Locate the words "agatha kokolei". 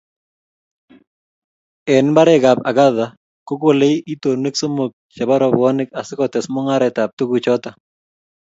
2.69-3.95